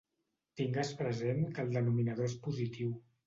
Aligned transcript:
Tingues 0.61 0.93
present 1.01 1.45
que 1.57 1.65
el 1.65 1.69
denominador 1.77 2.29
és 2.31 2.37
positiu. 2.47 2.99